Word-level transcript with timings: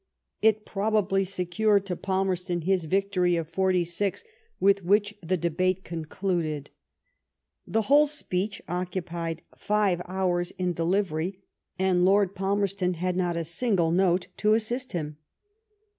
It 0.41 0.65
probably 0.65 1.23
secured 1.23 1.85
to 1.85 1.95
Palmerston 1.95 2.61
his 2.61 2.85
victory 2.85 3.35
of 3.35 3.47
forty 3.47 3.83
six, 3.83 4.23
with 4.59 4.83
which 4.83 5.13
the 5.21 5.37
debate 5.37 5.83
con 5.83 5.99
122 6.09 6.71
THE 7.67 7.83
STORY 7.83 7.83
OF 7.83 7.87
GLADSTONE'S 7.87 7.87
LIFE 7.87 7.87
eluded. 7.87 7.87
The 7.87 7.87
whole 7.87 8.05
speech 8.07 8.61
occupied 8.67 9.41
five 9.55 10.01
hours 10.07 10.49
in 10.57 10.73
delivery, 10.73 11.39
and 11.77 12.03
Lord 12.03 12.33
Palmerston 12.33 12.95
had 12.95 13.15
not 13.15 13.37
a 13.37 13.43
single 13.43 13.91
note 13.91 14.29
to 14.37 14.55
assist 14.55 14.93
him. 14.93 15.17